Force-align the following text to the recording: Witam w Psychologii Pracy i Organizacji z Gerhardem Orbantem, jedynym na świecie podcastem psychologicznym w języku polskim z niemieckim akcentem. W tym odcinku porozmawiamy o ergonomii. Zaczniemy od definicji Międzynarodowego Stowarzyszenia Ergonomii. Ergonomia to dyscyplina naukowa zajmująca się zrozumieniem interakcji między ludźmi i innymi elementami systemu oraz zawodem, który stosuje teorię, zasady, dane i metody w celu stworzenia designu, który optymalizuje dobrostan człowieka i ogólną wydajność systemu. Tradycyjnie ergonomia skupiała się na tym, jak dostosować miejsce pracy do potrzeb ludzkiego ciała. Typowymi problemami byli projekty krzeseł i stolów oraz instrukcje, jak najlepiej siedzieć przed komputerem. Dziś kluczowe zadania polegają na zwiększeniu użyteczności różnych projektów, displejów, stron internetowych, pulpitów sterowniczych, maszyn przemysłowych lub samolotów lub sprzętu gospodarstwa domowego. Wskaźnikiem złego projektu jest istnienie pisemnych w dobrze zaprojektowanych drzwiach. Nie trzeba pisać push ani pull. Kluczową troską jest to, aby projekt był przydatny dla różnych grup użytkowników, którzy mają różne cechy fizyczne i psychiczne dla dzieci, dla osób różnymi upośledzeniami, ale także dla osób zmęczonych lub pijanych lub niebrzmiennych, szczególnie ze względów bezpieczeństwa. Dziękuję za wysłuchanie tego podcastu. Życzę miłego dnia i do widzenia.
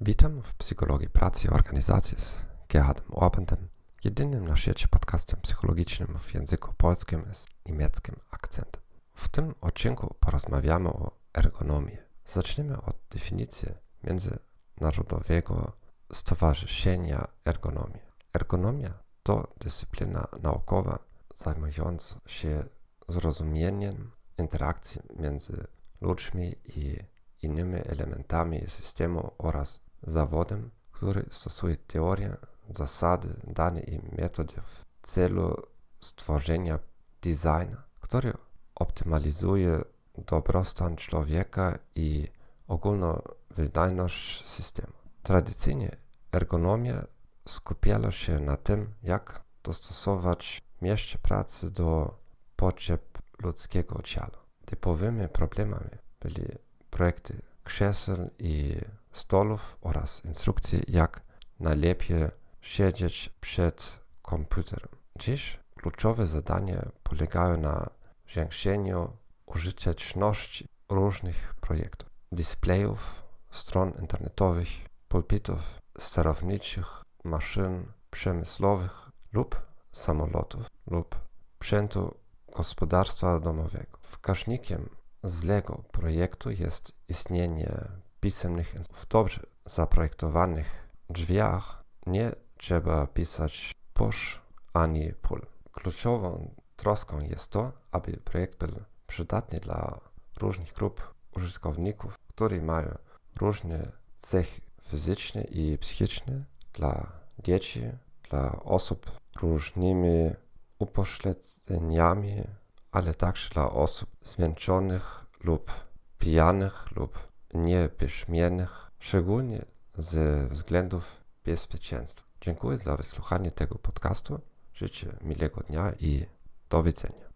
Witam 0.00 0.42
w 0.42 0.54
Psychologii 0.54 1.08
Pracy 1.08 1.46
i 1.46 1.50
Organizacji 1.50 2.18
z 2.18 2.42
Gerhardem 2.68 3.06
Orbantem, 3.10 3.68
jedynym 4.04 4.48
na 4.48 4.56
świecie 4.56 4.88
podcastem 4.88 5.40
psychologicznym 5.40 6.18
w 6.18 6.34
języku 6.34 6.72
polskim 6.76 7.24
z 7.32 7.46
niemieckim 7.66 8.16
akcentem. 8.30 8.82
W 9.14 9.28
tym 9.28 9.54
odcinku 9.60 10.14
porozmawiamy 10.20 10.88
o 10.88 11.10
ergonomii. 11.34 11.98
Zaczniemy 12.24 12.82
od 12.82 12.96
definicji 13.10 13.68
Międzynarodowego 14.04 15.72
Stowarzyszenia 16.12 17.28
Ergonomii. 17.44 18.02
Ergonomia 18.34 18.94
to 19.22 19.48
dyscyplina 19.60 20.28
naukowa 20.42 20.98
zajmująca 21.34 22.16
się 22.26 22.64
zrozumieniem 23.08 24.10
interakcji 24.38 25.02
między 25.16 25.66
ludźmi 26.00 26.54
i 26.64 26.98
innymi 27.42 27.76
elementami 27.86 28.60
systemu 28.68 29.30
oraz 29.38 29.87
zawodem, 30.02 30.70
który 30.92 31.24
stosuje 31.30 31.76
teorię, 31.76 32.36
zasady, 32.70 33.36
dane 33.46 33.80
i 33.80 34.00
metody 34.20 34.54
w 34.66 34.84
celu 35.02 35.56
stworzenia 36.00 36.78
designu, 37.22 37.76
który 38.00 38.32
optymalizuje 38.74 39.80
dobrostan 40.18 40.96
człowieka 40.96 41.78
i 41.94 42.28
ogólną 42.68 43.22
wydajność 43.50 44.46
systemu. 44.46 44.92
Tradycyjnie 45.22 45.96
ergonomia 46.32 47.06
skupiała 47.48 48.10
się 48.12 48.40
na 48.40 48.56
tym, 48.56 48.94
jak 49.02 49.42
dostosować 49.62 50.62
miejsce 50.82 51.18
pracy 51.18 51.70
do 51.70 52.18
potrzeb 52.56 53.18
ludzkiego 53.42 54.02
ciała. 54.02 54.44
Typowymi 54.64 55.28
problemami 55.28 55.90
byli 56.20 56.44
projekty 56.90 57.42
krzeseł 57.64 58.30
i 58.38 58.80
stolów 59.12 59.76
oraz 59.80 60.24
instrukcje, 60.24 60.80
jak 60.88 61.22
najlepiej 61.60 62.28
siedzieć 62.60 63.30
przed 63.40 64.00
komputerem. 64.22 64.88
Dziś 65.18 65.58
kluczowe 65.76 66.26
zadania 66.26 66.88
polegają 67.02 67.56
na 67.56 67.86
zwiększeniu 68.28 69.16
użyteczności 69.46 70.66
różnych 70.88 71.54
projektów, 71.60 72.08
displejów, 72.32 73.24
stron 73.50 73.92
internetowych, 74.00 74.68
pulpitów 75.08 75.78
sterowniczych, 75.98 77.02
maszyn 77.24 77.86
przemysłowych 78.10 79.10
lub 79.32 79.60
samolotów 79.92 80.66
lub 80.86 81.16
sprzętu 81.56 82.14
gospodarstwa 82.56 83.40
domowego. 83.40 83.98
Wskaźnikiem 84.02 84.88
złego 85.22 85.82
projektu 85.92 86.50
jest 86.50 86.92
istnienie 87.08 87.72
pisemnych 88.20 88.74
w 88.92 89.06
dobrze 89.06 89.40
zaprojektowanych 89.66 90.88
drzwiach. 91.10 91.84
Nie 92.06 92.32
trzeba 92.56 93.06
pisać 93.06 93.72
push 93.94 94.42
ani 94.72 95.12
pull. 95.12 95.46
Kluczową 95.72 96.54
troską 96.76 97.20
jest 97.20 97.50
to, 97.50 97.72
aby 97.92 98.12
projekt 98.12 98.58
był 98.58 98.82
przydatny 99.06 99.60
dla 99.60 100.00
różnych 100.40 100.72
grup 100.72 101.14
użytkowników, 101.36 102.14
którzy 102.28 102.62
mają 102.62 102.98
różne 103.40 103.92
cechy 104.16 104.60
fizyczne 104.82 105.42
i 105.42 105.78
psychiczne 105.78 106.44
dla 106.72 107.12
dzieci, 107.42 107.82
dla 108.30 108.62
osób 108.62 109.10
różnymi 109.40 110.30
upośledzeniami, 110.78 112.44
ale 112.92 113.14
także 113.14 113.50
dla 113.50 113.70
osób 113.70 114.10
zmęczonych 114.24 115.26
lub 115.44 115.72
pijanych 116.18 116.90
lub 116.96 117.27
niebrzmiennych, 117.54 118.90
szczególnie 118.98 119.64
ze 119.98 120.46
względów 120.48 121.16
bezpieczeństwa. 121.44 122.26
Dziękuję 122.40 122.78
za 122.78 122.96
wysłuchanie 122.96 123.50
tego 123.50 123.74
podcastu. 123.78 124.40
Życzę 124.74 125.16
miłego 125.22 125.60
dnia 125.60 125.92
i 126.00 126.26
do 126.70 126.82
widzenia. 126.82 127.27